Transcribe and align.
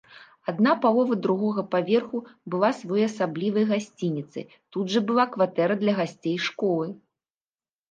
Адна 0.51 0.71
палова 0.85 1.17
другога 1.25 1.63
паверху 1.75 2.21
была 2.55 2.71
своеасаблівай 2.79 3.69
гасцініцай, 3.73 4.49
тут 4.77 4.85
жа 4.97 5.05
была 5.13 5.29
кватэра 5.37 5.81
для 5.85 5.93
гасцей 6.01 6.37
школы. 6.51 6.87